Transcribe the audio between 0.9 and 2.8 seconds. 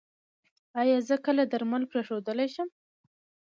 زه کله درمل پریښودلی شم؟